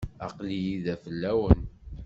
[0.25, 1.61] Aql-iyi da fell-awen.